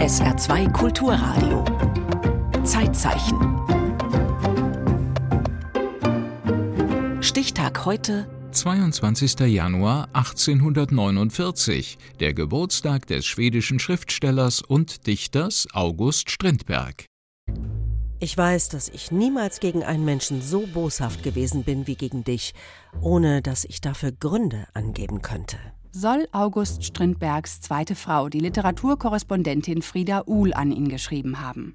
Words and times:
SR2 0.00 0.72
Kulturradio. 0.72 1.64
Zeitzeichen. 2.64 3.38
Stichtag 7.22 7.84
heute 7.84 8.26
22. 8.52 9.40
Januar 9.40 10.08
1849, 10.14 11.98
der 12.18 12.34
Geburtstag 12.34 13.06
des 13.06 13.26
schwedischen 13.26 13.78
Schriftstellers 13.78 14.62
und 14.62 15.06
Dichters 15.06 15.68
August 15.72 16.30
Strindberg. 16.30 17.04
Ich 18.18 18.36
weiß, 18.36 18.70
dass 18.70 18.88
ich 18.88 19.10
niemals 19.10 19.60
gegen 19.60 19.82
einen 19.82 20.04
Menschen 20.04 20.42
so 20.42 20.66
boshaft 20.66 21.22
gewesen 21.22 21.62
bin 21.62 21.86
wie 21.86 21.94
gegen 21.94 22.24
dich, 22.24 22.54
ohne 23.00 23.42
dass 23.42 23.64
ich 23.64 23.80
dafür 23.80 24.12
Gründe 24.12 24.66
angeben 24.74 25.22
könnte. 25.22 25.58
Soll 25.92 26.28
August 26.30 26.84
Strindbergs 26.84 27.60
zweite 27.62 27.96
Frau, 27.96 28.28
die 28.28 28.38
Literaturkorrespondentin 28.38 29.82
Frieda 29.82 30.22
Uhl, 30.24 30.54
an 30.54 30.70
ihn 30.70 30.88
geschrieben 30.88 31.40
haben. 31.40 31.74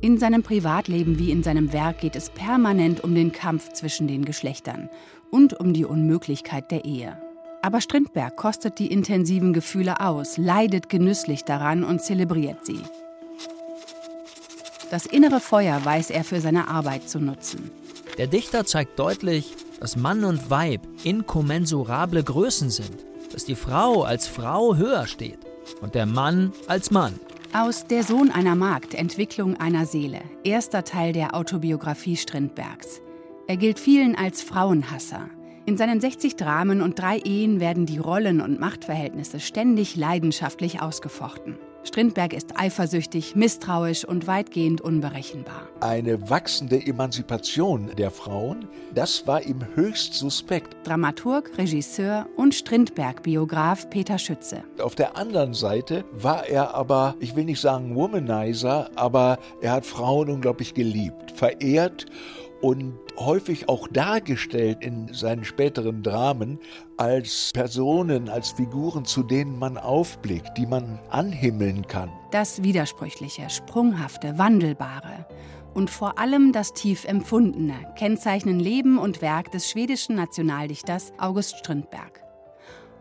In 0.00 0.18
seinem 0.18 0.42
Privatleben 0.42 1.20
wie 1.20 1.30
in 1.30 1.44
seinem 1.44 1.72
Werk 1.72 2.00
geht 2.00 2.16
es 2.16 2.30
permanent 2.30 3.04
um 3.04 3.14
den 3.14 3.30
Kampf 3.30 3.74
zwischen 3.74 4.08
den 4.08 4.24
Geschlechtern 4.24 4.88
und 5.30 5.54
um 5.54 5.72
die 5.72 5.84
Unmöglichkeit 5.84 6.72
der 6.72 6.84
Ehe. 6.84 7.16
Aber 7.62 7.80
Strindberg 7.80 8.36
kostet 8.36 8.80
die 8.80 8.90
intensiven 8.90 9.52
Gefühle 9.52 10.00
aus, 10.00 10.36
leidet 10.36 10.88
genüsslich 10.88 11.44
daran 11.44 11.84
und 11.84 12.02
zelebriert 12.02 12.66
sie. 12.66 12.80
Das 14.90 15.06
innere 15.06 15.38
Feuer 15.38 15.84
weiß 15.84 16.10
er 16.10 16.24
für 16.24 16.40
seine 16.40 16.66
Arbeit 16.66 17.08
zu 17.08 17.20
nutzen. 17.20 17.70
Der 18.18 18.26
Dichter 18.26 18.66
zeigt 18.66 18.98
deutlich, 18.98 19.54
dass 19.78 19.94
Mann 19.96 20.24
und 20.24 20.50
Weib 20.50 20.80
inkommensurable 21.04 22.24
Größen 22.24 22.68
sind, 22.68 23.11
dass 23.32 23.44
die 23.44 23.54
Frau 23.54 24.02
als 24.02 24.26
Frau 24.26 24.76
höher 24.76 25.06
steht 25.06 25.38
und 25.80 25.94
der 25.94 26.06
Mann 26.06 26.52
als 26.66 26.90
Mann. 26.90 27.14
Aus 27.52 27.86
Der 27.86 28.02
Sohn 28.02 28.30
einer 28.30 28.54
Magd, 28.54 28.94
Entwicklung 28.94 29.58
einer 29.58 29.84
Seele, 29.84 30.20
erster 30.44 30.84
Teil 30.84 31.12
der 31.12 31.34
Autobiografie 31.34 32.16
Strindbergs. 32.16 33.02
Er 33.46 33.56
gilt 33.56 33.78
vielen 33.78 34.14
als 34.14 34.42
Frauenhasser. 34.42 35.28
In 35.66 35.76
seinen 35.76 36.00
60 36.00 36.36
Dramen 36.36 36.80
und 36.80 36.98
drei 36.98 37.18
Ehen 37.18 37.60
werden 37.60 37.86
die 37.86 37.98
Rollen 37.98 38.40
und 38.40 38.58
Machtverhältnisse 38.58 39.38
ständig 39.38 39.96
leidenschaftlich 39.96 40.80
ausgefochten. 40.80 41.58
Strindberg 41.84 42.32
ist 42.32 42.58
eifersüchtig, 42.58 43.34
misstrauisch 43.34 44.04
und 44.04 44.26
weitgehend 44.26 44.80
unberechenbar. 44.80 45.68
Eine 45.80 46.30
wachsende 46.30 46.84
Emanzipation 46.84 47.90
der 47.98 48.10
Frauen, 48.10 48.68
das 48.94 49.26
war 49.26 49.42
ihm 49.42 49.66
höchst 49.74 50.14
suspekt. 50.14 50.76
Dramaturg, 50.84 51.50
Regisseur 51.58 52.26
und 52.36 52.54
Strindberg-Biograf 52.54 53.90
Peter 53.90 54.18
Schütze. 54.18 54.62
Auf 54.80 54.94
der 54.94 55.16
anderen 55.16 55.54
Seite 55.54 56.04
war 56.12 56.46
er 56.46 56.74
aber, 56.74 57.16
ich 57.20 57.34
will 57.34 57.44
nicht 57.44 57.60
sagen 57.60 57.94
Womanizer, 57.96 58.90
aber 58.94 59.38
er 59.60 59.72
hat 59.72 59.86
Frauen 59.86 60.30
unglaublich 60.30 60.74
geliebt, 60.74 61.32
verehrt 61.32 62.06
und 62.62 62.94
häufig 63.18 63.68
auch 63.68 63.88
dargestellt 63.88 64.78
in 64.80 65.12
seinen 65.12 65.44
späteren 65.44 66.02
Dramen 66.02 66.58
als 66.96 67.50
Personen, 67.52 68.28
als 68.28 68.52
Figuren, 68.52 69.04
zu 69.04 69.22
denen 69.22 69.58
man 69.58 69.76
aufblickt, 69.76 70.56
die 70.56 70.66
man 70.66 70.98
anhimmeln 71.10 71.86
kann. 71.86 72.10
Das 72.30 72.62
Widersprüchliche, 72.62 73.50
Sprunghafte, 73.50 74.38
Wandelbare 74.38 75.26
und 75.74 75.90
vor 75.90 76.18
allem 76.18 76.52
das 76.52 76.72
tief 76.72 77.04
Empfundene 77.04 77.74
kennzeichnen 77.96 78.60
Leben 78.60 78.98
und 78.98 79.20
Werk 79.22 79.50
des 79.50 79.68
schwedischen 79.68 80.14
Nationaldichters 80.14 81.12
August 81.18 81.58
Strindberg. 81.58 82.22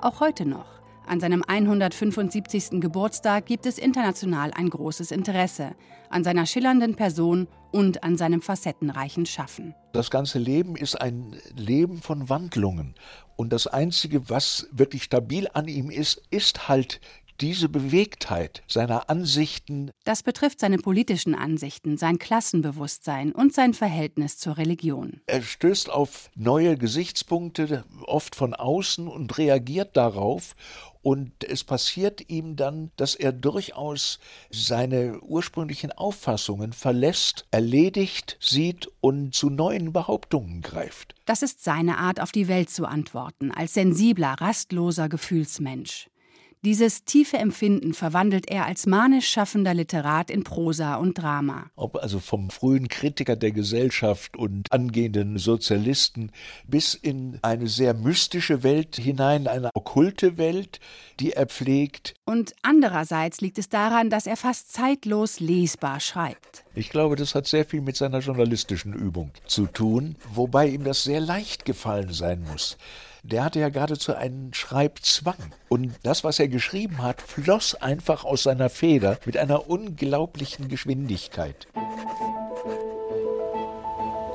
Auch 0.01 0.19
heute 0.19 0.45
noch 0.47 0.81
an 1.05 1.19
seinem 1.19 1.43
175. 1.45 2.81
Geburtstag 2.81 3.45
gibt 3.45 3.65
es 3.65 3.77
international 3.77 4.51
ein 4.55 4.69
großes 4.69 5.11
Interesse 5.11 5.75
an 6.09 6.23
seiner 6.23 6.45
schillernden 6.45 6.95
Person 6.95 7.47
und 7.71 8.03
an 8.03 8.17
seinem 8.17 8.41
facettenreichen 8.41 9.25
Schaffen. 9.25 9.73
Das 9.93 10.09
ganze 10.09 10.39
Leben 10.39 10.75
ist 10.75 10.99
ein 10.99 11.35
Leben 11.55 12.01
von 12.01 12.29
Wandlungen. 12.29 12.95
Und 13.35 13.51
das 13.51 13.67
Einzige, 13.67 14.29
was 14.29 14.67
wirklich 14.71 15.03
stabil 15.03 15.47
an 15.53 15.67
ihm 15.67 15.89
ist, 15.89 16.21
ist 16.29 16.67
halt 16.67 17.01
diese 17.41 17.69
Bewegtheit 17.69 18.63
seiner 18.67 19.09
Ansichten. 19.09 19.91
Das 20.03 20.23
betrifft 20.23 20.59
seine 20.59 20.77
politischen 20.77 21.35
Ansichten, 21.35 21.97
sein 21.97 22.19
Klassenbewusstsein 22.19 23.31
und 23.31 23.53
sein 23.53 23.73
Verhältnis 23.73 24.37
zur 24.37 24.57
Religion. 24.57 25.21
Er 25.25 25.41
stößt 25.41 25.89
auf 25.89 26.29
neue 26.35 26.77
Gesichtspunkte, 26.77 27.83
oft 28.05 28.35
von 28.35 28.53
außen, 28.53 29.07
und 29.07 29.37
reagiert 29.37 29.97
darauf 29.97 30.55
und 31.01 31.43
es 31.43 31.63
passiert 31.63 32.29
ihm 32.29 32.55
dann, 32.55 32.91
dass 32.95 33.15
er 33.15 33.31
durchaus 33.31 34.19
seine 34.51 35.19
ursprünglichen 35.21 35.91
Auffassungen 35.91 36.73
verlässt, 36.73 37.47
erledigt 37.51 38.37
sieht 38.39 38.87
und 39.01 39.33
zu 39.33 39.49
neuen 39.49 39.93
Behauptungen 39.93 40.61
greift. 40.61 41.15
Das 41.25 41.41
ist 41.41 41.63
seine 41.63 41.97
Art, 41.97 42.21
auf 42.21 42.31
die 42.31 42.47
Welt 42.47 42.69
zu 42.69 42.85
antworten, 42.85 43.51
als 43.51 43.73
sensibler, 43.73 44.35
rastloser 44.39 45.09
Gefühlsmensch. 45.09 46.07
Dieses 46.63 47.05
tiefe 47.05 47.39
Empfinden 47.39 47.95
verwandelt 47.95 48.47
er 48.47 48.67
als 48.67 48.85
manisch 48.85 49.27
schaffender 49.27 49.73
Literat 49.73 50.29
in 50.29 50.43
Prosa 50.43 50.93
und 50.97 51.17
Drama. 51.17 51.71
Ob 51.75 51.95
also 51.95 52.19
vom 52.19 52.51
frühen 52.51 52.87
Kritiker 52.87 53.35
der 53.35 53.51
Gesellschaft 53.51 54.37
und 54.37 54.71
angehenden 54.71 55.39
Sozialisten 55.39 56.31
bis 56.67 56.93
in 56.93 57.39
eine 57.41 57.67
sehr 57.67 57.95
mystische 57.95 58.61
Welt 58.61 58.97
hinein, 58.97 59.47
eine 59.47 59.71
okkulte 59.73 60.37
Welt, 60.37 60.79
die 61.19 61.33
er 61.33 61.47
pflegt. 61.47 62.13
Und 62.25 62.53
andererseits 62.61 63.41
liegt 63.41 63.57
es 63.57 63.67
daran, 63.67 64.11
dass 64.11 64.27
er 64.27 64.37
fast 64.37 64.71
zeitlos 64.71 65.39
lesbar 65.39 65.99
schreibt. 65.99 66.63
Ich 66.75 66.91
glaube, 66.91 67.15
das 67.15 67.33
hat 67.33 67.47
sehr 67.47 67.65
viel 67.65 67.81
mit 67.81 67.95
seiner 67.95 68.19
journalistischen 68.19 68.93
Übung 68.93 69.31
zu 69.47 69.65
tun, 69.65 70.15
wobei 70.31 70.67
ihm 70.67 70.83
das 70.83 71.03
sehr 71.03 71.21
leicht 71.21 71.65
gefallen 71.65 72.13
sein 72.13 72.43
muss 72.43 72.77
der 73.23 73.43
hatte 73.43 73.59
ja 73.59 73.69
geradezu 73.69 74.15
einen 74.15 74.53
Schreibzwang. 74.53 75.35
Und 75.69 75.93
das, 76.03 76.23
was 76.23 76.39
er 76.39 76.47
geschrieben 76.47 77.01
hat, 77.01 77.21
floss 77.21 77.75
einfach 77.75 78.23
aus 78.23 78.43
seiner 78.43 78.69
Feder 78.69 79.19
mit 79.25 79.37
einer 79.37 79.69
unglaublichen 79.69 80.67
Geschwindigkeit. 80.67 81.67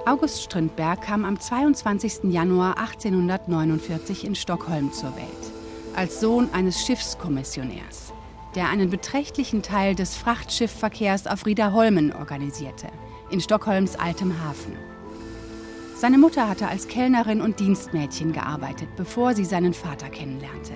August 0.07 0.45
Strindberg 0.45 1.03
kam 1.03 1.25
am 1.25 1.39
22. 1.39 2.31
Januar 2.31 2.79
1849 2.79 4.25
in 4.25 4.37
Stockholm 4.37 4.93
zur 4.93 5.17
Welt, 5.17 5.27
als 5.97 6.21
Sohn 6.21 6.49
eines 6.53 6.87
Schiffskommissionärs, 6.87 8.13
der 8.55 8.69
einen 8.69 8.89
beträchtlichen 8.89 9.63
Teil 9.63 9.97
des 9.97 10.15
Frachtschiffverkehrs 10.15 11.27
auf 11.27 11.45
Riederholmen 11.45 12.13
organisierte, 12.13 12.87
in 13.31 13.41
Stockholms 13.41 13.97
altem 13.97 14.41
Hafen. 14.45 14.77
Seine 15.99 16.19
Mutter 16.19 16.47
hatte 16.47 16.69
als 16.69 16.89
Kellnerin 16.89 17.41
und 17.41 17.59
Dienstmädchen 17.59 18.35
gearbeitet, 18.35 18.91
bevor 18.97 19.33
sie 19.33 19.47
seinen 19.47 19.73
Vater 19.73 20.11
kennenlernte. 20.11 20.75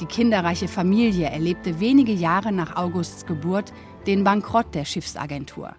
Die 0.00 0.06
kinderreiche 0.06 0.68
Familie 0.68 1.28
erlebte 1.28 1.80
wenige 1.80 2.12
Jahre 2.12 2.52
nach 2.52 2.76
Augusts 2.76 3.26
Geburt 3.26 3.72
den 4.06 4.22
Bankrott 4.22 4.72
der 4.72 4.84
Schiffsagentur. 4.84 5.74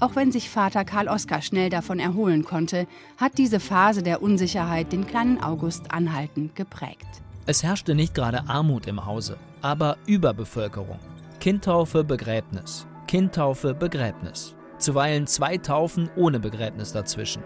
Auch 0.00 0.16
wenn 0.16 0.32
sich 0.32 0.50
Vater 0.50 0.84
Karl 0.84 1.06
Oskar 1.06 1.40
schnell 1.40 1.70
davon 1.70 2.00
erholen 2.00 2.44
konnte, 2.44 2.88
hat 3.16 3.38
diese 3.38 3.60
Phase 3.60 4.02
der 4.02 4.22
Unsicherheit 4.22 4.90
den 4.90 5.06
kleinen 5.06 5.40
August 5.40 5.92
anhaltend 5.92 6.56
geprägt. 6.56 7.06
Es 7.46 7.62
herrschte 7.62 7.94
nicht 7.94 8.16
gerade 8.16 8.48
Armut 8.48 8.88
im 8.88 9.06
Hause, 9.06 9.36
aber 9.62 9.98
Überbevölkerung. 10.06 10.98
Kindtaufe, 11.38 12.02
Begräbnis. 12.02 12.88
Kindtaufe, 13.06 13.72
Begräbnis. 13.72 14.56
Zuweilen 14.78 15.28
zwei 15.28 15.58
Taufen 15.58 16.10
ohne 16.16 16.40
Begräbnis 16.40 16.92
dazwischen. 16.92 17.44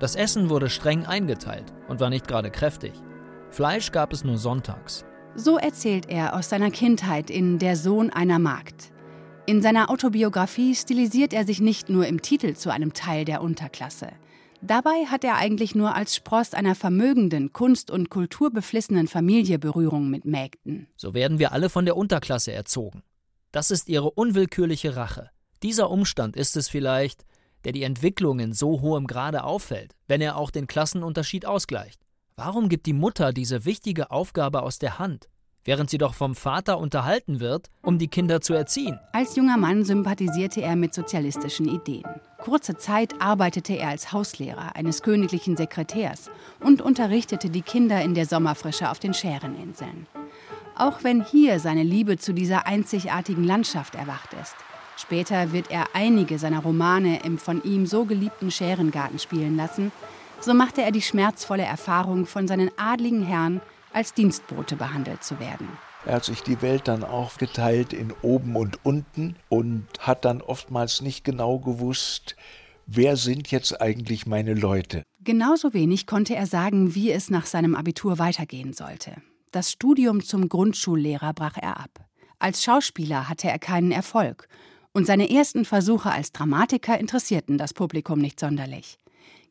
Das 0.00 0.16
Essen 0.16 0.50
wurde 0.50 0.68
streng 0.68 1.06
eingeteilt 1.06 1.72
und 1.88 2.00
war 2.00 2.10
nicht 2.10 2.26
gerade 2.26 2.50
kräftig. 2.50 2.92
Fleisch 3.50 3.92
gab 3.92 4.12
es 4.12 4.24
nur 4.24 4.38
sonntags. 4.38 5.04
So 5.36 5.58
erzählt 5.58 6.08
er 6.08 6.36
aus 6.36 6.48
seiner 6.48 6.70
Kindheit 6.70 7.30
in 7.30 7.58
Der 7.58 7.76
Sohn 7.76 8.10
einer 8.10 8.38
Magd. 8.38 8.92
In 9.46 9.62
seiner 9.62 9.90
Autobiografie 9.90 10.74
stilisiert 10.74 11.32
er 11.32 11.44
sich 11.44 11.60
nicht 11.60 11.88
nur 11.88 12.06
im 12.06 12.22
Titel 12.22 12.54
zu 12.54 12.70
einem 12.70 12.94
Teil 12.94 13.24
der 13.24 13.42
Unterklasse. 13.42 14.08
Dabei 14.62 15.04
hat 15.06 15.24
er 15.24 15.36
eigentlich 15.36 15.74
nur 15.74 15.94
als 15.94 16.16
Spross 16.16 16.54
einer 16.54 16.74
vermögenden, 16.74 17.52
kunst- 17.52 17.90
und 17.90 18.08
kulturbeflissenen 18.08 19.08
Familie 19.08 19.58
Berührung 19.58 20.08
mit 20.08 20.24
Mägden. 20.24 20.88
So 20.96 21.12
werden 21.12 21.38
wir 21.38 21.52
alle 21.52 21.68
von 21.68 21.84
der 21.84 21.96
Unterklasse 21.96 22.52
erzogen. 22.52 23.02
Das 23.52 23.70
ist 23.70 23.90
ihre 23.90 24.10
unwillkürliche 24.10 24.96
Rache. 24.96 25.30
Dieser 25.62 25.90
Umstand 25.90 26.34
ist 26.34 26.56
es 26.56 26.68
vielleicht, 26.68 27.26
der 27.64 27.72
die 27.72 27.82
Entwicklung 27.82 28.38
in 28.38 28.52
so 28.52 28.80
hohem 28.80 29.06
Grade 29.06 29.44
auffällt, 29.44 29.94
wenn 30.06 30.20
er 30.20 30.36
auch 30.36 30.50
den 30.50 30.66
Klassenunterschied 30.66 31.46
ausgleicht? 31.46 32.00
Warum 32.36 32.68
gibt 32.68 32.86
die 32.86 32.92
Mutter 32.92 33.32
diese 33.32 33.64
wichtige 33.64 34.10
Aufgabe 34.10 34.62
aus 34.62 34.78
der 34.78 34.98
Hand, 34.98 35.28
während 35.64 35.88
sie 35.88 35.98
doch 35.98 36.14
vom 36.14 36.34
Vater 36.34 36.78
unterhalten 36.78 37.38
wird, 37.38 37.68
um 37.82 37.98
die 37.98 38.08
Kinder 38.08 38.40
zu 38.40 38.54
erziehen? 38.54 38.98
Als 39.12 39.36
junger 39.36 39.56
Mann 39.56 39.84
sympathisierte 39.84 40.60
er 40.60 40.74
mit 40.74 40.94
sozialistischen 40.94 41.68
Ideen. 41.68 42.04
Kurze 42.38 42.76
Zeit 42.76 43.14
arbeitete 43.20 43.74
er 43.74 43.88
als 43.88 44.12
Hauslehrer 44.12 44.74
eines 44.76 45.02
königlichen 45.02 45.56
Sekretärs 45.56 46.30
und 46.60 46.82
unterrichtete 46.82 47.50
die 47.50 47.62
Kinder 47.62 48.02
in 48.02 48.14
der 48.14 48.26
Sommerfrische 48.26 48.90
auf 48.90 48.98
den 48.98 49.14
Schäreninseln. 49.14 50.06
Auch 50.76 51.04
wenn 51.04 51.24
hier 51.24 51.60
seine 51.60 51.84
Liebe 51.84 52.18
zu 52.18 52.34
dieser 52.34 52.66
einzigartigen 52.66 53.44
Landschaft 53.44 53.94
erwacht 53.94 54.34
ist. 54.34 54.56
Später 54.96 55.52
wird 55.52 55.70
er 55.70 55.86
einige 55.94 56.38
seiner 56.38 56.60
Romane 56.60 57.22
im 57.24 57.38
von 57.38 57.62
ihm 57.64 57.86
so 57.86 58.04
geliebten 58.04 58.50
Scherengarten 58.50 59.18
spielen 59.18 59.56
lassen, 59.56 59.92
so 60.40 60.54
machte 60.54 60.82
er 60.82 60.92
die 60.92 61.02
schmerzvolle 61.02 61.64
Erfahrung, 61.64 62.26
von 62.26 62.46
seinen 62.46 62.70
adligen 62.76 63.22
Herren 63.22 63.60
als 63.92 64.14
Dienstbote 64.14 64.76
behandelt 64.76 65.24
zu 65.24 65.40
werden. 65.40 65.68
Er 66.04 66.16
hat 66.16 66.24
sich 66.24 66.42
die 66.42 66.60
Welt 66.60 66.86
dann 66.86 67.02
aufgeteilt 67.02 67.92
in 67.92 68.12
oben 68.20 68.56
und 68.56 68.84
unten 68.84 69.36
und 69.48 69.86
hat 70.00 70.24
dann 70.24 70.42
oftmals 70.42 71.00
nicht 71.00 71.24
genau 71.24 71.58
gewusst, 71.58 72.36
wer 72.86 73.16
sind 73.16 73.50
jetzt 73.50 73.80
eigentlich 73.80 74.26
meine 74.26 74.52
Leute. 74.52 75.02
Genauso 75.22 75.72
wenig 75.72 76.06
konnte 76.06 76.34
er 76.34 76.46
sagen, 76.46 76.94
wie 76.94 77.10
es 77.10 77.30
nach 77.30 77.46
seinem 77.46 77.74
Abitur 77.74 78.18
weitergehen 78.18 78.74
sollte. 78.74 79.16
Das 79.50 79.72
Studium 79.72 80.22
zum 80.22 80.50
Grundschullehrer 80.50 81.32
brach 81.32 81.56
er 81.56 81.80
ab. 81.80 82.04
Als 82.38 82.62
Schauspieler 82.62 83.30
hatte 83.30 83.48
er 83.48 83.58
keinen 83.58 83.90
Erfolg 83.90 84.48
und 84.94 85.06
seine 85.06 85.28
ersten 85.28 85.64
Versuche 85.64 86.10
als 86.10 86.32
Dramatiker 86.32 86.98
interessierten 86.98 87.58
das 87.58 87.74
Publikum 87.74 88.18
nicht 88.20 88.40
sonderlich. 88.40 88.98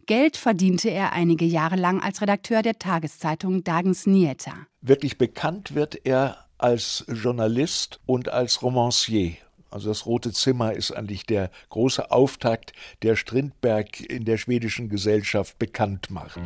Geld 0.05 0.35
verdiente 0.35 0.89
er 0.89 1.13
einige 1.13 1.45
Jahre 1.45 1.75
lang 1.75 2.01
als 2.01 2.21
Redakteur 2.21 2.61
der 2.61 2.79
Tageszeitung 2.79 3.63
Dagens 3.63 4.05
Nyheter. 4.05 4.53
Wirklich 4.81 5.17
bekannt 5.17 5.75
wird 5.75 6.05
er 6.05 6.37
als 6.57 7.05
Journalist 7.07 7.99
und 8.05 8.29
als 8.29 8.61
Romancier. 8.61 9.33
Also 9.69 9.89
das 9.89 10.05
Rote 10.05 10.31
Zimmer 10.31 10.73
ist 10.73 10.91
eigentlich 10.91 11.25
der 11.25 11.49
große 11.69 12.11
Auftakt, 12.11 12.73
der 13.01 13.15
Strindberg 13.15 14.01
in 14.01 14.23
der 14.25 14.37
schwedischen 14.37 14.89
Gesellschaft 14.89 15.57
bekannt 15.57 16.11
macht. 16.11 16.39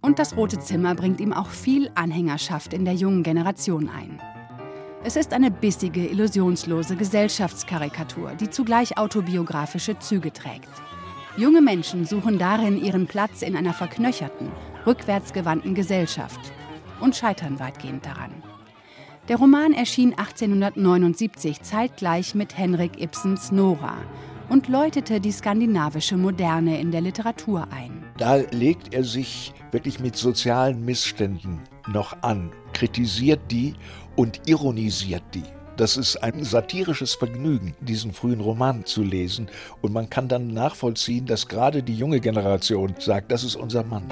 Und 0.00 0.18
das 0.18 0.36
Rote 0.36 0.58
Zimmer 0.58 0.94
bringt 0.94 1.20
ihm 1.20 1.32
auch 1.32 1.50
viel 1.50 1.90
Anhängerschaft 1.94 2.72
in 2.72 2.84
der 2.84 2.94
jungen 2.94 3.22
Generation 3.22 3.88
ein. 3.88 4.20
Es 5.04 5.14
ist 5.14 5.32
eine 5.32 5.52
bissige, 5.52 6.06
illusionslose 6.06 6.96
Gesellschaftskarikatur, 6.96 8.32
die 8.34 8.50
zugleich 8.50 8.98
autobiografische 8.98 9.96
Züge 10.00 10.32
trägt. 10.32 10.68
Junge 11.36 11.62
Menschen 11.62 12.04
suchen 12.04 12.36
darin 12.36 12.76
ihren 12.82 13.06
Platz 13.06 13.42
in 13.42 13.56
einer 13.56 13.72
verknöcherten, 13.72 14.50
rückwärtsgewandten 14.86 15.74
Gesellschaft 15.76 16.40
und 17.00 17.14
scheitern 17.14 17.60
weitgehend 17.60 18.04
daran. 18.04 18.42
Der 19.28 19.36
Roman 19.36 19.72
erschien 19.72 20.14
1879 20.18 21.62
zeitgleich 21.62 22.34
mit 22.34 22.58
Henrik 22.58 23.00
Ibsens 23.00 23.52
Nora 23.52 23.98
und 24.48 24.66
läutete 24.66 25.20
die 25.20 25.32
skandinavische 25.32 26.16
Moderne 26.16 26.80
in 26.80 26.90
der 26.90 27.02
Literatur 27.02 27.68
ein. 27.70 28.02
Da 28.16 28.36
legt 28.36 28.94
er 28.94 29.04
sich 29.04 29.54
wirklich 29.70 30.00
mit 30.00 30.16
sozialen 30.16 30.84
Missständen 30.84 31.60
noch 31.86 32.20
an, 32.22 32.50
kritisiert 32.78 33.40
die 33.50 33.74
und 34.14 34.48
ironisiert 34.48 35.24
die. 35.34 35.42
Das 35.76 35.96
ist 35.96 36.16
ein 36.16 36.44
satirisches 36.44 37.14
Vergnügen, 37.14 37.74
diesen 37.80 38.12
frühen 38.12 38.40
Roman 38.40 38.84
zu 38.84 39.02
lesen. 39.02 39.48
Und 39.80 39.92
man 39.92 40.08
kann 40.08 40.28
dann 40.28 40.48
nachvollziehen, 40.48 41.26
dass 41.26 41.48
gerade 41.48 41.82
die 41.82 41.94
junge 41.94 42.20
Generation 42.20 42.94
sagt, 42.98 43.32
das 43.32 43.42
ist 43.42 43.56
unser 43.56 43.82
Mann. 43.84 44.04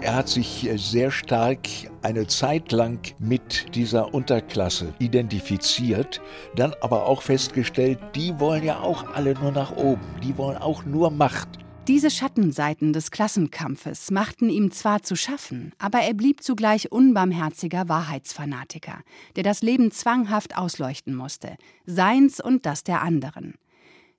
Er 0.00 0.16
hat 0.16 0.28
sich 0.28 0.68
äh, 0.68 0.76
sehr 0.78 1.10
stark 1.10 1.60
eine 2.02 2.26
Zeit 2.26 2.72
lang 2.72 2.98
mit 3.18 3.74
dieser 3.74 4.12
Unterklasse 4.12 4.94
identifiziert, 4.98 6.20
dann 6.56 6.74
aber 6.80 7.06
auch 7.06 7.22
festgestellt, 7.22 7.98
die 8.14 8.38
wollen 8.40 8.64
ja 8.64 8.80
auch 8.80 9.14
alle 9.14 9.34
nur 9.34 9.52
nach 9.52 9.76
oben, 9.76 10.02
die 10.22 10.36
wollen 10.36 10.56
auch 10.56 10.84
nur 10.84 11.10
Macht. 11.10 11.61
Diese 11.88 12.12
Schattenseiten 12.12 12.92
des 12.92 13.10
Klassenkampfes 13.10 14.12
machten 14.12 14.48
ihm 14.48 14.70
zwar 14.70 15.02
zu 15.02 15.16
schaffen, 15.16 15.72
aber 15.78 15.98
er 15.98 16.14
blieb 16.14 16.40
zugleich 16.40 16.92
unbarmherziger 16.92 17.88
Wahrheitsfanatiker, 17.88 19.00
der 19.34 19.42
das 19.42 19.62
Leben 19.62 19.90
zwanghaft 19.90 20.56
ausleuchten 20.56 21.12
musste, 21.12 21.56
seins 21.84 22.38
und 22.38 22.66
das 22.66 22.84
der 22.84 23.02
anderen. 23.02 23.56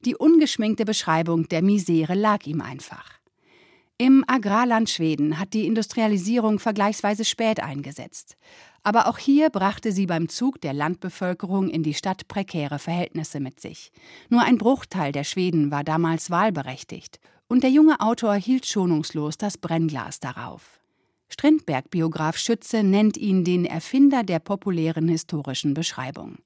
Die 0.04 0.18
ungeschminkte 0.18 0.83
Beschreibung 0.83 1.48
der 1.48 1.62
Misere 1.62 2.15
lag 2.15 2.45
ihm 2.45 2.60
einfach. 2.60 3.10
Im 3.98 4.25
Agrarland 4.27 4.89
Schweden 4.89 5.39
hat 5.39 5.54
die 5.54 5.65
Industrialisierung 5.65 6.60
vergleichsweise 6.60 7.24
spät 7.24 7.62
eingesetzt. 7.62 8.36
Aber 8.81 9.07
auch 9.07 9.18
hier 9.18 9.50
brachte 9.50 9.94
sie 9.94 10.07
beim 10.07 10.27
Zug 10.27 10.60
der 10.60 10.74
Landbevölkerung 10.74 11.69
in 11.69 11.83
die 11.83 11.94
Stadt 11.94 12.27
prekäre 12.27 12.80
Verhältnisse 12.80 13.39
mit 13.39 13.62
sich. 13.62 13.94
Nur 14.27 14.42
ein 14.42 14.57
Bruchteil 14.57 15.13
der 15.13 15.24
Schweden 15.24 15.71
war 15.71 15.86
damals 15.86 16.30
wahlberechtigt, 16.30 17.21
und 17.54 17.62
der 17.62 17.70
junge 17.70 18.00
Autor 18.00 18.34
hielt 18.34 18.66
schonungslos 18.66 19.38
das 19.38 19.60
Brennglas 19.60 20.20
darauf. 20.20 20.80
Strindberg-Biograf 21.30 22.36
Schütze 22.36 22.82
nennt 22.82 23.16
ihn 23.16 23.44
den 23.44 23.66
Erfinder 23.66 24.24
der 24.24 24.40
populären 24.40 25.08
historischen 25.08 25.76
Beschreibung. 25.76 26.38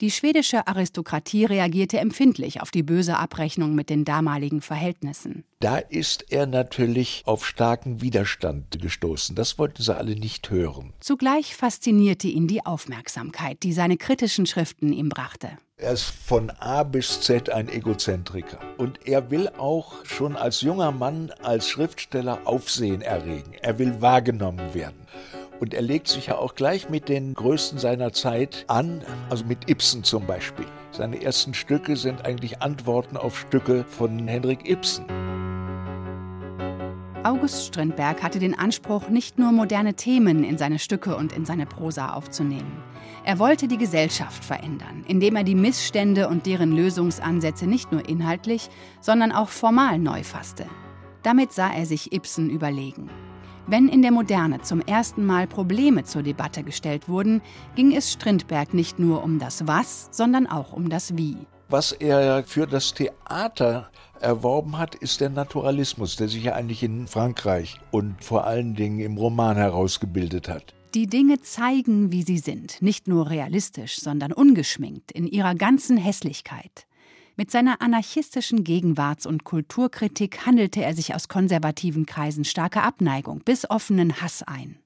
Die 0.00 0.10
schwedische 0.10 0.66
Aristokratie 0.66 1.44
reagierte 1.44 2.00
empfindlich 2.00 2.60
auf 2.60 2.72
die 2.72 2.82
böse 2.82 3.18
Abrechnung 3.18 3.76
mit 3.76 3.88
den 3.88 4.04
damaligen 4.04 4.60
Verhältnissen. 4.60 5.44
Da 5.60 5.78
ist 5.78 6.24
er 6.32 6.46
natürlich 6.46 7.22
auf 7.24 7.46
starken 7.46 8.00
Widerstand 8.00 8.80
gestoßen. 8.80 9.36
Das 9.36 9.60
wollten 9.60 9.80
sie 9.80 9.96
alle 9.96 10.16
nicht 10.16 10.50
hören. 10.50 10.92
Zugleich 10.98 11.54
faszinierte 11.54 12.26
ihn 12.26 12.48
die 12.48 12.66
Aufmerksamkeit, 12.66 13.62
die 13.62 13.72
seine 13.72 13.96
kritischen 13.96 14.46
Schriften 14.46 14.92
ihm 14.92 15.08
brachte. 15.08 15.50
Er 15.80 15.92
ist 15.92 16.06
von 16.06 16.50
A 16.58 16.82
bis 16.82 17.20
Z 17.20 17.50
ein 17.50 17.68
Egozentriker. 17.68 18.58
Und 18.78 19.06
er 19.06 19.30
will 19.30 19.48
auch 19.58 20.04
schon 20.04 20.34
als 20.34 20.60
junger 20.60 20.90
Mann, 20.90 21.32
als 21.40 21.68
Schriftsteller 21.68 22.40
Aufsehen 22.46 23.00
erregen. 23.00 23.52
Er 23.62 23.78
will 23.78 24.00
wahrgenommen 24.00 24.74
werden. 24.74 25.06
Und 25.60 25.74
er 25.74 25.82
legt 25.82 26.08
sich 26.08 26.26
ja 26.26 26.36
auch 26.36 26.56
gleich 26.56 26.88
mit 26.88 27.08
den 27.08 27.32
Größten 27.32 27.78
seiner 27.78 28.12
Zeit 28.12 28.64
an, 28.66 29.04
also 29.30 29.44
mit 29.44 29.70
Ibsen 29.70 30.02
zum 30.02 30.26
Beispiel. 30.26 30.66
Seine 30.90 31.22
ersten 31.22 31.54
Stücke 31.54 31.94
sind 31.96 32.24
eigentlich 32.24 32.60
Antworten 32.60 33.16
auf 33.16 33.38
Stücke 33.38 33.84
von 33.84 34.26
Henrik 34.26 34.68
Ibsen. 34.68 35.04
August 37.24 37.66
Strindberg 37.66 38.22
hatte 38.22 38.38
den 38.38 38.56
Anspruch, 38.56 39.08
nicht 39.08 39.40
nur 39.40 39.50
moderne 39.50 39.94
Themen 39.94 40.44
in 40.44 40.56
seine 40.56 40.78
Stücke 40.78 41.16
und 41.16 41.32
in 41.32 41.44
seine 41.44 41.66
Prosa 41.66 42.12
aufzunehmen. 42.12 42.84
Er 43.24 43.40
wollte 43.40 43.66
die 43.66 43.76
Gesellschaft 43.76 44.44
verändern, 44.44 45.04
indem 45.08 45.34
er 45.34 45.42
die 45.42 45.56
Missstände 45.56 46.28
und 46.28 46.46
deren 46.46 46.70
Lösungsansätze 46.70 47.66
nicht 47.66 47.90
nur 47.90 48.08
inhaltlich, 48.08 48.70
sondern 49.00 49.32
auch 49.32 49.48
formal 49.48 49.98
neu 49.98 50.22
fasste. 50.22 50.66
Damit 51.24 51.52
sah 51.52 51.72
er 51.72 51.86
sich 51.86 52.12
Ibsen 52.12 52.50
überlegen. 52.50 53.10
Wenn 53.66 53.88
in 53.88 54.00
der 54.00 54.12
Moderne 54.12 54.62
zum 54.62 54.80
ersten 54.80 55.26
Mal 55.26 55.48
Probleme 55.48 56.04
zur 56.04 56.22
Debatte 56.22 56.62
gestellt 56.62 57.08
wurden, 57.08 57.42
ging 57.74 57.94
es 57.94 58.12
Strindberg 58.12 58.74
nicht 58.74 59.00
nur 59.00 59.24
um 59.24 59.40
das 59.40 59.66
Was, 59.66 60.08
sondern 60.12 60.46
auch 60.46 60.72
um 60.72 60.88
das 60.88 61.16
Wie. 61.16 61.36
Was 61.68 61.92
er 61.92 62.44
für 62.44 62.66
das 62.66 62.94
Theater 62.94 63.90
erworben 64.20 64.78
hat, 64.78 64.94
ist 64.94 65.20
der 65.20 65.30
Naturalismus, 65.30 66.16
der 66.16 66.28
sich 66.28 66.44
ja 66.44 66.54
eigentlich 66.54 66.82
in 66.82 67.06
Frankreich 67.06 67.80
und 67.90 68.22
vor 68.22 68.44
allen 68.44 68.74
Dingen 68.74 69.00
im 69.00 69.16
Roman 69.16 69.56
herausgebildet 69.56 70.48
hat. 70.48 70.74
Die 70.94 71.06
Dinge 71.06 71.40
zeigen, 71.40 72.12
wie 72.12 72.22
sie 72.22 72.38
sind, 72.38 72.80
nicht 72.80 73.08
nur 73.08 73.28
realistisch, 73.28 73.96
sondern 73.96 74.32
ungeschminkt, 74.32 75.12
in 75.12 75.26
ihrer 75.26 75.54
ganzen 75.54 75.96
Hässlichkeit. 75.96 76.86
Mit 77.36 77.50
seiner 77.50 77.80
anarchistischen 77.82 78.64
Gegenwarts- 78.64 79.26
und 79.26 79.44
Kulturkritik 79.44 80.44
handelte 80.44 80.82
er 80.82 80.94
sich 80.94 81.14
aus 81.14 81.28
konservativen 81.28 82.04
Kreisen 82.04 82.44
starke 82.44 82.82
Abneigung 82.82 83.42
bis 83.44 83.70
offenen 83.70 84.20
Hass 84.20 84.42
ein. 84.42 84.78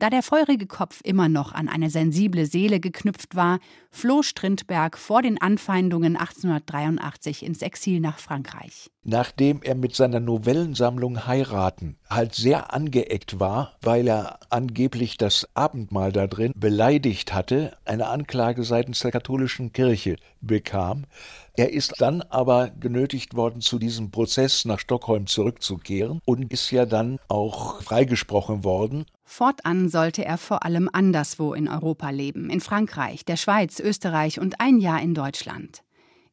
Da 0.00 0.08
der 0.08 0.22
feurige 0.22 0.66
Kopf 0.66 1.02
immer 1.04 1.28
noch 1.28 1.52
an 1.52 1.68
eine 1.68 1.90
sensible 1.90 2.46
Seele 2.46 2.80
geknüpft 2.80 3.36
war, 3.36 3.58
floh 3.90 4.22
Strindberg 4.22 4.96
vor 4.96 5.20
den 5.20 5.38
Anfeindungen 5.38 6.16
1883 6.16 7.44
ins 7.44 7.60
Exil 7.60 8.00
nach 8.00 8.18
Frankreich. 8.18 8.90
Nachdem 9.04 9.60
er 9.62 9.74
mit 9.74 9.94
seiner 9.94 10.20
Novellensammlung 10.20 11.26
Heiraten 11.26 11.98
halt 12.10 12.34
sehr 12.34 12.74
angeeckt 12.74 13.40
war, 13.40 13.76
weil 13.80 14.08
er 14.08 14.40
angeblich 14.50 15.16
das 15.16 15.48
Abendmahl 15.54 16.12
da 16.12 16.26
drin 16.26 16.52
beleidigt 16.56 17.32
hatte, 17.32 17.76
eine 17.84 18.08
Anklage 18.08 18.64
seitens 18.64 19.00
der 19.00 19.12
katholischen 19.12 19.72
Kirche 19.72 20.16
bekam, 20.40 21.06
er 21.56 21.72
ist 21.72 22.00
dann 22.00 22.22
aber 22.22 22.70
genötigt 22.70 23.34
worden, 23.34 23.60
zu 23.60 23.78
diesem 23.78 24.10
Prozess 24.10 24.64
nach 24.64 24.78
Stockholm 24.78 25.26
zurückzukehren 25.26 26.20
und 26.24 26.50
ist 26.50 26.70
ja 26.70 26.86
dann 26.86 27.18
auch 27.28 27.82
freigesprochen 27.82 28.64
worden. 28.64 29.04
Fortan 29.24 29.88
sollte 29.88 30.24
er 30.24 30.38
vor 30.38 30.64
allem 30.64 30.88
anderswo 30.90 31.52
in 31.52 31.68
Europa 31.68 32.10
leben, 32.10 32.50
in 32.50 32.60
Frankreich, 32.60 33.24
der 33.24 33.36
Schweiz, 33.36 33.78
Österreich 33.78 34.40
und 34.40 34.60
ein 34.60 34.78
Jahr 34.78 35.02
in 35.02 35.14
Deutschland. 35.14 35.82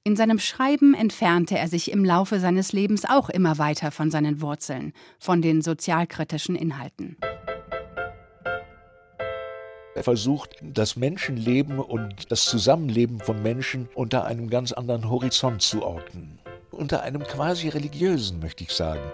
In 0.08 0.16
seinem 0.16 0.40
Schreiben 0.40 0.94
entfernte 0.94 1.58
er 1.58 1.68
sich 1.68 1.92
im 1.92 2.06
Laufe 2.06 2.40
seines 2.40 2.72
Lebens 2.72 3.04
auch 3.04 3.28
immer 3.28 3.58
weiter 3.58 3.92
von 3.92 4.10
seinen 4.10 4.40
Wurzeln, 4.40 4.94
von 5.20 5.42
den 5.42 5.62
sozialkritischen 5.62 6.56
Inhalten. 6.56 7.18
Er 9.96 10.04
versucht, 10.06 10.56
das 10.62 10.96
Menschenleben 10.96 11.80
und 11.80 12.32
das 12.32 12.46
Zusammenleben 12.46 13.20
von 13.20 13.44
Menschen 13.44 13.90
unter 13.96 14.24
einem 14.24 14.50
ganz 14.50 14.72
anderen 14.72 15.10
Horizont 15.10 15.62
zu 15.62 15.84
ordnen. 15.84 16.40
Unter 16.72 17.04
einem 17.04 17.24
quasi 17.24 17.68
religiösen, 17.68 18.40
möchte 18.40 18.64
ich 18.64 18.72
sagen. 18.72 19.12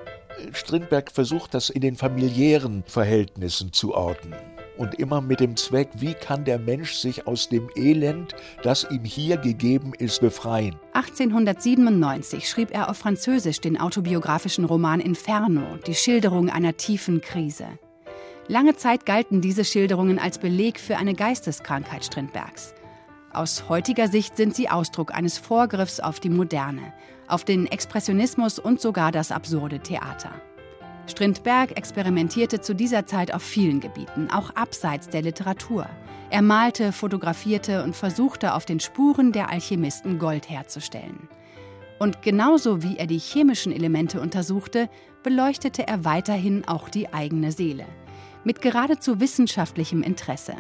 Strindberg 0.52 1.12
versucht 1.12 1.56
das 1.56 1.72
in 1.72 1.82
den 1.82 1.96
familiären 1.96 2.84
Verhältnissen 2.86 3.74
zu 3.74 3.96
ordnen. 3.96 4.53
Und 4.78 4.96
immer 4.96 5.22
mit 5.22 5.40
dem 5.40 5.56
Zweck, 5.56 5.90
wie 5.96 6.14
kann 6.14 6.46
der 6.46 6.60
Mensch 6.60 6.94
sich 6.94 7.28
aus 7.28 7.50
dem 7.50 7.70
Elend, 7.76 8.36
das 8.64 8.88
ihm 8.90 9.04
hier 9.04 9.38
gegeben 9.38 9.94
ist, 9.98 10.22
befreien. 10.22 10.76
1897 10.94 12.48
schrieb 12.48 12.72
er 12.72 12.90
auf 12.90 12.98
Französisch 12.98 13.60
den 13.62 13.80
autobiografischen 13.80 14.66
Roman 14.66 15.00
Inferno, 15.00 15.78
die 15.86 15.96
Schilderung 15.96 16.50
einer 16.50 16.78
tiefen 16.78 17.22
Krise. 17.22 17.68
Lange 18.48 18.76
Zeit 18.76 19.06
galten 19.06 19.42
diese 19.42 19.64
Schilderungen 19.64 20.20
als 20.20 20.38
Beleg 20.38 20.80
für 20.80 20.98
eine 20.98 21.14
Geisteskrankheit 21.14 22.04
Strindbergs. 22.04 22.74
Aus 23.32 23.68
heutiger 23.70 24.08
Sicht 24.10 24.38
sind 24.38 24.56
sie 24.56 24.70
Ausdruck 24.70 25.14
eines 25.14 25.38
Vorgriffs 25.38 26.00
auf 26.00 26.20
die 26.20 26.30
Moderne, 26.30 26.94
auf 27.28 27.46
den 27.46 27.66
Expressionismus 27.68 28.60
und 28.60 28.82
sogar 28.82 29.12
das 29.12 29.32
absurde 29.32 29.80
Theater. 29.80 30.30
Strindberg 31.08 31.78
experimentierte 31.78 32.62
zu 32.62 32.74
dieser 32.74 33.06
Zeit 33.06 33.34
auf 33.34 33.44
vielen 33.44 33.80
Gebieten, 33.80 34.30
auch 34.32 34.56
abseits 34.56 35.10
der 35.10 35.22
Literatur. 35.22 35.88
Er 36.30 36.42
malte, 36.42 36.92
fotografierte 36.92 37.84
und 37.84 37.96
versuchte 37.96 38.54
auf 38.54 38.66
den 38.66 38.80
Spuren 38.80 39.32
der 39.32 39.50
Alchemisten 39.50 40.18
Gold 40.18 40.50
herzustellen. 40.50 41.28
Und 42.00 42.22
genauso 42.22 42.82
wie 42.82 42.98
er 42.98 43.08
die 43.08 43.20
chemischen 43.20 43.72
Elemente 43.72 44.20
untersuchte, 44.20 44.90
beleuchtete 45.24 45.88
er 45.88 46.06
weiterhin 46.06 46.68
auch 46.68 46.90
die 46.90 47.14
eigene 47.14 47.52
Seele. 47.52 47.86
Mit 48.44 48.62
geradezu 48.62 49.20
wissenschaftlichem 49.20 50.02
Interesse. 50.02 50.56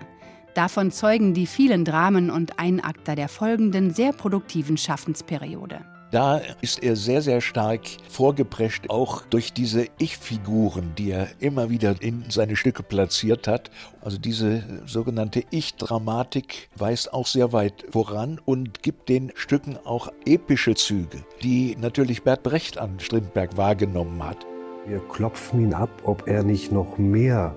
Davon 0.53 0.91
zeugen 0.91 1.33
die 1.33 1.47
vielen 1.47 1.83
Dramen 1.83 2.29
und 2.29 2.59
Einakter 2.59 3.15
der 3.15 3.27
folgenden 3.27 3.93
sehr 3.93 4.13
produktiven 4.13 4.77
Schaffensperiode. 4.77 5.81
Da 6.13 6.41
ist 6.61 6.83
er 6.83 6.95
sehr, 6.95 7.23
sehr 7.23 7.41
stark 7.41 7.81
vorgeprescht, 8.07 8.91
auch 8.91 9.23
durch 9.31 9.51
diese 9.51 9.87
Ich-Figuren, 9.97 10.91
die 10.95 11.09
er 11.09 11.27
immer 11.39 11.71
wieder 11.71 11.95
in 12.03 12.25
seine 12.29 12.55
Stücke 12.55 12.83
platziert 12.83 13.47
hat. 13.47 13.71
Also 13.99 14.19
diese 14.19 14.61
sogenannte 14.85 15.43
Ich-Dramatik 15.49 16.69
weist 16.75 17.11
auch 17.15 17.25
sehr 17.25 17.51
weit 17.51 17.85
voran 17.89 18.39
und 18.45 18.83
gibt 18.83 19.09
den 19.09 19.31
Stücken 19.33 19.75
auch 19.85 20.09
epische 20.27 20.75
Züge, 20.75 21.25
die 21.41 21.75
natürlich 21.81 22.21
Bert 22.21 22.43
Brecht 22.43 22.77
an 22.77 22.99
Strindberg 22.99 23.57
wahrgenommen 23.57 24.23
hat. 24.23 24.45
Wir 24.85 24.99
klopfen 24.99 25.61
ihn 25.61 25.73
ab, 25.73 25.89
ob 26.03 26.27
er 26.27 26.43
nicht 26.43 26.71
noch 26.71 26.99
mehr 26.99 27.55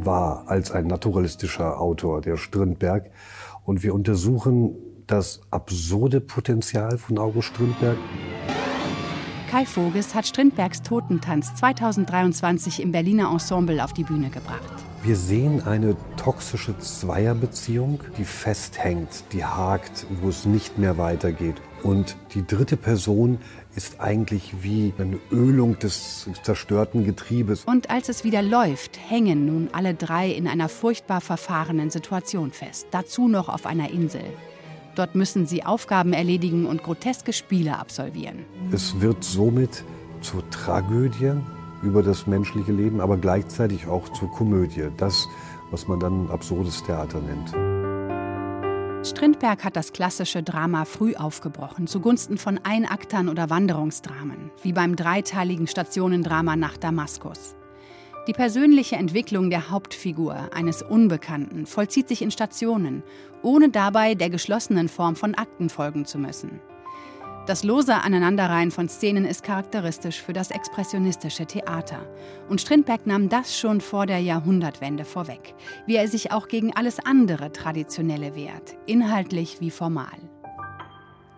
war 0.00 0.48
als 0.48 0.72
ein 0.72 0.88
naturalistischer 0.88 1.80
Autor, 1.80 2.22
der 2.22 2.38
Strindberg. 2.38 3.12
Und 3.64 3.84
wir 3.84 3.94
untersuchen 3.94 4.74
das 5.06 5.40
absurde 5.50 6.20
Potenzial 6.20 6.98
von 6.98 7.18
August 7.18 7.48
Strindberg. 7.48 7.98
Kai 9.50 9.66
Voges 9.66 10.14
hat 10.14 10.26
Strindbergs 10.26 10.82
Totentanz 10.82 11.54
2023 11.54 12.82
im 12.82 12.90
Berliner 12.90 13.30
Ensemble 13.30 13.84
auf 13.84 13.92
die 13.92 14.02
Bühne 14.02 14.28
gebracht. 14.28 14.62
Wir 15.04 15.16
sehen 15.16 15.62
eine 15.64 15.96
toxische 16.16 16.78
Zweierbeziehung, 16.78 18.00
die 18.16 18.24
festhängt, 18.24 19.24
die 19.32 19.44
hakt, 19.44 20.06
wo 20.22 20.30
es 20.30 20.46
nicht 20.46 20.78
mehr 20.78 20.96
weitergeht. 20.96 21.56
Und 21.82 22.16
die 22.32 22.46
dritte 22.46 22.78
Person 22.78 23.38
ist 23.76 24.00
eigentlich 24.00 24.62
wie 24.62 24.94
eine 24.98 25.18
Ölung 25.30 25.78
des 25.78 26.26
zerstörten 26.42 27.04
Getriebes. 27.04 27.64
Und 27.64 27.90
als 27.90 28.08
es 28.08 28.24
wieder 28.24 28.40
läuft, 28.40 28.98
hängen 29.08 29.44
nun 29.44 29.68
alle 29.72 29.92
drei 29.94 30.30
in 30.30 30.48
einer 30.48 30.70
furchtbar 30.70 31.20
verfahrenen 31.20 31.90
Situation 31.90 32.50
fest. 32.50 32.86
Dazu 32.90 33.28
noch 33.28 33.50
auf 33.50 33.66
einer 33.66 33.90
Insel. 33.90 34.24
Dort 34.94 35.14
müssen 35.14 35.46
sie 35.46 35.64
Aufgaben 35.64 36.12
erledigen 36.12 36.66
und 36.66 36.82
groteske 36.82 37.32
Spiele 37.32 37.78
absolvieren. 37.78 38.44
Es 38.72 39.00
wird 39.00 39.24
somit 39.24 39.84
zur 40.20 40.48
Tragödie 40.50 41.32
über 41.82 42.02
das 42.02 42.26
menschliche 42.26 42.72
Leben, 42.72 43.00
aber 43.00 43.16
gleichzeitig 43.16 43.86
auch 43.86 44.08
zur 44.10 44.30
Komödie. 44.30 44.88
Das, 44.96 45.28
was 45.70 45.86
man 45.88 46.00
dann 46.00 46.30
absurdes 46.30 46.82
Theater 46.82 47.20
nennt. 47.20 47.54
Strindberg 49.06 49.64
hat 49.64 49.76
das 49.76 49.92
klassische 49.92 50.42
Drama 50.42 50.86
früh 50.86 51.14
aufgebrochen, 51.14 51.86
zugunsten 51.86 52.38
von 52.38 52.58
Einaktern 52.64 53.28
oder 53.28 53.50
Wanderungsdramen, 53.50 54.50
wie 54.62 54.72
beim 54.72 54.96
dreiteiligen 54.96 55.66
Stationendrama 55.66 56.56
nach 56.56 56.78
Damaskus. 56.78 57.54
Die 58.26 58.32
persönliche 58.32 58.96
Entwicklung 58.96 59.50
der 59.50 59.70
Hauptfigur, 59.70 60.48
eines 60.54 60.80
Unbekannten, 60.80 61.66
vollzieht 61.66 62.08
sich 62.08 62.22
in 62.22 62.30
Stationen, 62.30 63.02
ohne 63.42 63.68
dabei 63.68 64.14
der 64.14 64.30
geschlossenen 64.30 64.88
Form 64.88 65.14
von 65.14 65.34
Akten 65.34 65.68
folgen 65.68 66.06
zu 66.06 66.18
müssen. 66.18 66.60
Das 67.46 67.62
lose 67.62 67.94
Aneinanderreihen 67.94 68.70
von 68.70 68.88
Szenen 68.88 69.26
ist 69.26 69.42
charakteristisch 69.42 70.22
für 70.22 70.32
das 70.32 70.50
expressionistische 70.50 71.44
Theater. 71.44 71.98
Und 72.48 72.62
Strindberg 72.62 73.06
nahm 73.06 73.28
das 73.28 73.58
schon 73.58 73.82
vor 73.82 74.06
der 74.06 74.20
Jahrhundertwende 74.20 75.04
vorweg, 75.04 75.54
wie 75.86 75.96
er 75.96 76.08
sich 76.08 76.32
auch 76.32 76.48
gegen 76.48 76.74
alles 76.74 77.04
andere 77.04 77.52
Traditionelle 77.52 78.34
wehrt, 78.34 78.78
inhaltlich 78.86 79.60
wie 79.60 79.70
formal. 79.70 80.16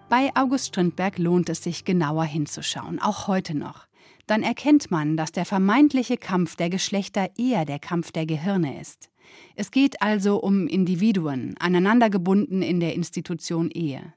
Bei 0.08 0.30
August 0.36 0.68
Strindberg 0.68 1.18
lohnt 1.18 1.48
es 1.48 1.64
sich 1.64 1.84
genauer 1.84 2.24
hinzuschauen, 2.24 3.00
auch 3.02 3.26
heute 3.26 3.56
noch. 3.56 3.88
Dann 4.26 4.42
erkennt 4.42 4.90
man, 4.90 5.16
dass 5.16 5.32
der 5.32 5.44
vermeintliche 5.44 6.16
Kampf 6.16 6.56
der 6.56 6.70
Geschlechter 6.70 7.30
eher 7.38 7.64
der 7.64 7.78
Kampf 7.78 8.10
der 8.12 8.26
Gehirne 8.26 8.80
ist. 8.80 9.10
Es 9.54 9.70
geht 9.70 10.02
also 10.02 10.40
um 10.40 10.66
Individuen, 10.66 11.54
aneinandergebunden 11.58 12.62
in 12.62 12.80
der 12.80 12.94
Institution 12.94 13.70
Ehe. 13.70 14.14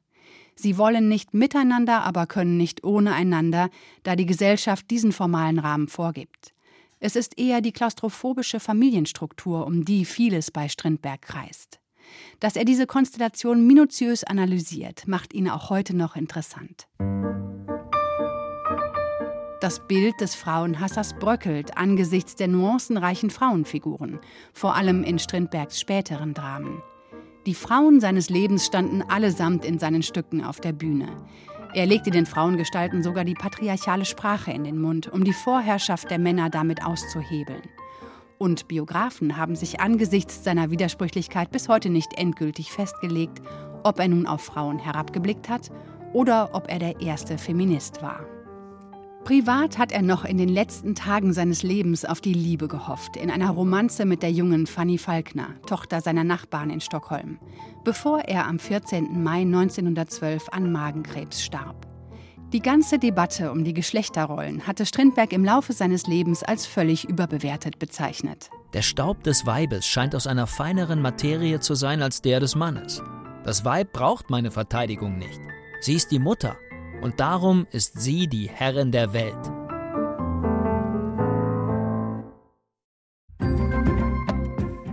Sie 0.56 0.78
wollen 0.78 1.08
nicht 1.08 1.34
miteinander, 1.34 2.04
aber 2.04 2.28
können 2.28 2.58
nicht 2.58 2.84
ohne 2.84 3.14
einander, 3.14 3.70
da 4.04 4.16
die 4.16 4.26
Gesellschaft 4.26 4.90
diesen 4.92 5.12
formalen 5.12 5.58
Rahmen 5.58 5.88
vorgibt. 5.88 6.54
Es 7.00 7.16
ist 7.16 7.40
eher 7.40 7.62
die 7.62 7.72
klaustrophobische 7.72 8.60
Familienstruktur, 8.60 9.66
um 9.66 9.86
die 9.86 10.04
vieles 10.04 10.52
bei 10.52 10.68
Strindberg 10.68 11.22
kreist. 11.22 11.80
Dass 12.40 12.56
er 12.56 12.66
diese 12.66 12.88
Konstellation 12.88 13.66
minutiös 13.66 14.24
analysiert, 14.24 15.08
macht 15.08 15.34
ihn 15.34 15.50
auch 15.50 15.70
heute 15.70 15.96
noch 15.96 16.16
interessant. 16.18 16.88
Das 19.62 19.86
Bild 19.86 20.22
des 20.22 20.36
Frauenhassers 20.36 21.16
bröckelt 21.16 21.78
angesichts 21.78 22.36
der 22.36 22.48
nuancenreichen 22.48 23.30
Frauenfiguren, 23.30 24.20
vor 24.54 24.76
allem 24.76 25.04
in 25.04 25.20
Strindbergs 25.20 25.82
späteren 25.82 26.34
Dramen. 26.34 26.82
Die 27.46 27.54
Frauen 27.54 28.00
seines 28.00 28.30
Lebens 28.30 28.66
standen 28.66 29.02
allesamt 29.02 29.66
in 29.66 29.78
seinen 29.78 30.02
Stücken 30.02 30.46
auf 30.46 30.62
der 30.62 30.72
Bühne. 30.72 31.10
Er 31.74 31.86
legte 31.86 32.10
den 32.10 32.26
Frauengestalten 32.26 33.04
sogar 33.04 33.26
die 33.26 33.34
patriarchale 33.34 34.06
Sprache 34.06 34.52
in 34.52 34.64
den 34.64 34.80
Mund, 34.80 35.12
um 35.12 35.26
die 35.26 35.34
Vorherrschaft 35.34 36.10
der 36.10 36.20
Männer 36.20 36.50
damit 36.50 36.86
auszuhebeln. 36.86 37.64
Und 38.38 38.70
Biografen 38.70 39.36
haben 39.36 39.58
sich 39.58 39.82
angesichts 39.82 40.46
seiner 40.46 40.72
Widersprüchlichkeit 40.72 41.52
bis 41.52 41.68
heute 41.68 41.90
nicht 41.90 42.18
endgültig 42.18 42.72
festgelegt, 42.72 43.42
ob 43.84 44.00
er 44.00 44.08
nun 44.08 44.26
auf 44.26 44.42
Frauen 44.42 44.80
herabgeblickt 44.80 45.50
hat 45.50 45.70
oder 46.14 46.52
ob 46.54 46.72
er 46.72 46.80
der 46.80 47.02
erste 47.02 47.38
Feminist 47.38 48.02
war. 48.02 48.39
Privat 49.24 49.78
hat 49.78 49.92
er 49.92 50.02
noch 50.02 50.26
in 50.26 50.38
den 50.38 50.50
letzten 50.50 50.96
Tagen 50.96 51.34
seines 51.34 51.62
Lebens 51.62 52.06
auf 52.06 52.22
die 52.22 52.34
Liebe 52.34 52.68
gehofft, 52.68 53.16
in 53.16 53.30
einer 53.30 53.52
Romanze 53.52 54.06
mit 54.06 54.24
der 54.24 54.32
jungen 54.32 54.66
Fanny 54.66 54.98
Falkner, 54.98 55.50
Tochter 55.68 56.02
seiner 56.02 56.24
Nachbarn 56.24 56.70
in 56.70 56.82
Stockholm, 56.82 57.38
bevor 57.84 58.22
er 58.22 58.48
am 58.48 58.58
14. 58.58 59.22
Mai 59.22 59.42
1912 59.42 60.50
an 60.50 60.72
Magenkrebs 60.72 61.44
starb. 61.44 61.86
Die 62.52 62.62
ganze 62.62 62.98
Debatte 62.98 63.52
um 63.52 63.64
die 63.64 63.76
Geschlechterrollen 63.76 64.66
hatte 64.66 64.88
Strindberg 64.88 65.34
im 65.34 65.46
Laufe 65.46 65.74
seines 65.74 66.08
Lebens 66.08 66.42
als 66.42 66.66
völlig 66.66 67.08
überbewertet 67.08 67.78
bezeichnet. 67.78 68.50
Der 68.74 68.82
Staub 68.82 69.24
des 69.24 69.46
Weibes 69.46 69.86
scheint 69.86 70.16
aus 70.16 70.26
einer 70.26 70.48
feineren 70.48 71.02
Materie 71.02 71.60
zu 71.60 71.76
sein 71.76 72.02
als 72.02 72.24
der 72.24 72.40
des 72.40 72.56
Mannes. 72.56 73.04
Das 73.44 73.66
Weib 73.66 73.94
braucht 73.94 74.32
meine 74.32 74.50
Verteidigung 74.50 75.20
nicht. 75.20 75.40
Sie 75.82 75.94
ist 75.94 76.10
die 76.10 76.20
Mutter 76.20 76.58
und 77.02 77.20
darum 77.20 77.68
ist 77.72 78.00
sie 78.00 78.28
die 78.28 78.50
Herrin 78.50 78.92
der 78.92 79.14
Welt. 79.14 79.52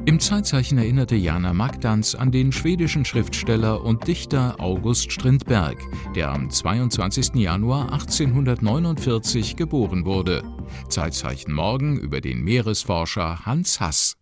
Im 0.07 0.21
Zeitzeichen 0.21 0.79
erinnerte 0.79 1.17
Jana 1.17 1.53
Magdans 1.53 2.15
an 2.15 2.31
den 2.31 2.53
schwedischen 2.53 3.05
Schriftsteller 3.05 3.83
und 3.83 4.07
Dichter 4.07 4.55
August 4.61 5.11
Strindberg, 5.11 5.77
der 6.15 6.31
am 6.31 6.49
22. 6.49 7.35
Januar 7.35 7.93
1849 7.93 9.57
geboren 9.57 10.05
wurde. 10.05 10.45
Zeitzeichen 10.89 11.53
morgen 11.53 11.99
über 11.99 12.21
den 12.21 12.45
Meeresforscher 12.45 13.45
Hans 13.45 13.81
Hass. 13.81 14.17